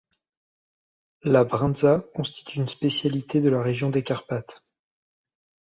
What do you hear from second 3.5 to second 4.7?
région des Carpathes.